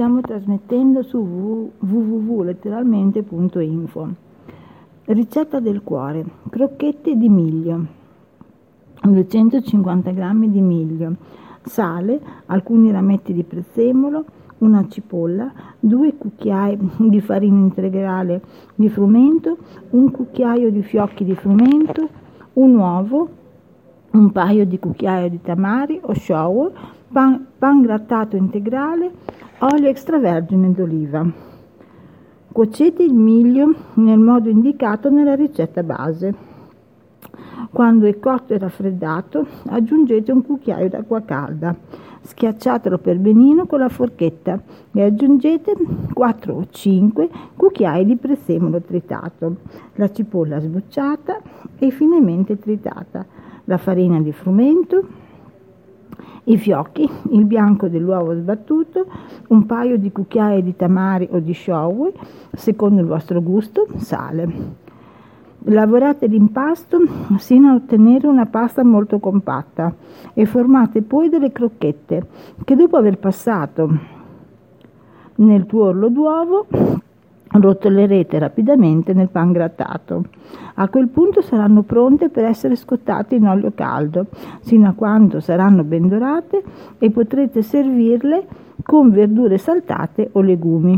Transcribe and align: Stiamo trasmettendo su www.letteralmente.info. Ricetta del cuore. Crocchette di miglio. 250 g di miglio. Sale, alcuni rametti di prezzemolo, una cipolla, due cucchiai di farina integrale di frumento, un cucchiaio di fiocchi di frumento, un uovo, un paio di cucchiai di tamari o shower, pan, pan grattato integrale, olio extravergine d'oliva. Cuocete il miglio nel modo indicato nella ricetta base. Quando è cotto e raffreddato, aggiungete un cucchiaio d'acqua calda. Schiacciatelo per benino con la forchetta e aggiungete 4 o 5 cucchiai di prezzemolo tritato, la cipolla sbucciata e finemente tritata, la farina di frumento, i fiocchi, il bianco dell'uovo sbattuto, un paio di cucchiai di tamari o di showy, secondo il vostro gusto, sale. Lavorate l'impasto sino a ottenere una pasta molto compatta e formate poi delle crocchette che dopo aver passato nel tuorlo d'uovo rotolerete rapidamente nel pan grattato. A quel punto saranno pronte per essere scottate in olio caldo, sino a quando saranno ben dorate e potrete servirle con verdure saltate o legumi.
Stiamo 0.00 0.22
trasmettendo 0.22 1.02
su 1.02 1.70
www.letteralmente.info. 1.78 4.08
Ricetta 5.04 5.60
del 5.60 5.82
cuore. 5.82 6.24
Crocchette 6.48 7.18
di 7.18 7.28
miglio. 7.28 7.84
250 9.02 10.10
g 10.12 10.46
di 10.46 10.60
miglio. 10.62 11.16
Sale, 11.64 12.18
alcuni 12.46 12.90
rametti 12.90 13.34
di 13.34 13.42
prezzemolo, 13.42 14.24
una 14.60 14.88
cipolla, 14.88 15.52
due 15.78 16.16
cucchiai 16.16 16.78
di 16.96 17.20
farina 17.20 17.58
integrale 17.58 18.40
di 18.76 18.88
frumento, 18.88 19.58
un 19.90 20.10
cucchiaio 20.10 20.70
di 20.70 20.82
fiocchi 20.82 21.26
di 21.26 21.34
frumento, 21.34 22.08
un 22.54 22.74
uovo, 22.74 23.28
un 24.12 24.32
paio 24.32 24.64
di 24.64 24.78
cucchiai 24.78 25.28
di 25.28 25.42
tamari 25.42 26.00
o 26.02 26.14
shower, 26.14 26.72
pan, 27.12 27.46
pan 27.58 27.82
grattato 27.82 28.36
integrale, 28.36 29.12
olio 29.62 29.88
extravergine 29.90 30.72
d'oliva. 30.72 31.26
Cuocete 32.50 33.02
il 33.02 33.12
miglio 33.12 33.74
nel 33.94 34.18
modo 34.18 34.48
indicato 34.48 35.10
nella 35.10 35.34
ricetta 35.34 35.82
base. 35.82 36.34
Quando 37.70 38.06
è 38.06 38.18
cotto 38.18 38.54
e 38.54 38.58
raffreddato, 38.58 39.46
aggiungete 39.66 40.32
un 40.32 40.42
cucchiaio 40.42 40.88
d'acqua 40.88 41.20
calda. 41.22 41.76
Schiacciatelo 42.22 42.98
per 42.98 43.18
benino 43.18 43.66
con 43.66 43.80
la 43.80 43.90
forchetta 43.90 44.60
e 44.92 45.02
aggiungete 45.02 45.74
4 46.12 46.54
o 46.54 46.66
5 46.70 47.28
cucchiai 47.54 48.06
di 48.06 48.16
prezzemolo 48.16 48.80
tritato, 48.80 49.56
la 49.96 50.10
cipolla 50.10 50.58
sbucciata 50.58 51.38
e 51.78 51.90
finemente 51.90 52.58
tritata, 52.58 53.26
la 53.64 53.76
farina 53.76 54.20
di 54.20 54.32
frumento, 54.32 55.04
i 56.44 56.56
fiocchi, 56.56 57.08
il 57.30 57.44
bianco 57.44 57.88
dell'uovo 57.88 58.34
sbattuto, 58.34 59.06
un 59.48 59.66
paio 59.66 59.98
di 59.98 60.10
cucchiai 60.10 60.62
di 60.62 60.74
tamari 60.76 61.28
o 61.30 61.38
di 61.38 61.54
showy, 61.54 62.12
secondo 62.52 63.00
il 63.00 63.06
vostro 63.06 63.42
gusto, 63.42 63.86
sale. 63.96 64.88
Lavorate 65.64 66.26
l'impasto 66.26 66.98
sino 67.36 67.70
a 67.70 67.74
ottenere 67.74 68.26
una 68.26 68.46
pasta 68.46 68.82
molto 68.82 69.18
compatta 69.18 69.94
e 70.32 70.46
formate 70.46 71.02
poi 71.02 71.28
delle 71.28 71.52
crocchette 71.52 72.26
che 72.64 72.76
dopo 72.76 72.96
aver 72.96 73.18
passato 73.18 73.90
nel 75.36 75.66
tuorlo 75.66 76.08
d'uovo 76.08 76.66
rotolerete 77.52 78.38
rapidamente 78.38 79.12
nel 79.12 79.28
pan 79.28 79.52
grattato. 79.52 80.24
A 80.74 80.88
quel 80.88 81.08
punto 81.08 81.42
saranno 81.42 81.82
pronte 81.82 82.28
per 82.28 82.44
essere 82.44 82.76
scottate 82.76 83.34
in 83.34 83.46
olio 83.46 83.72
caldo, 83.74 84.26
sino 84.60 84.88
a 84.88 84.92
quando 84.92 85.40
saranno 85.40 85.84
ben 85.84 86.08
dorate 86.08 86.62
e 86.98 87.10
potrete 87.10 87.62
servirle 87.62 88.46
con 88.82 89.10
verdure 89.10 89.58
saltate 89.58 90.30
o 90.32 90.40
legumi. 90.40 90.96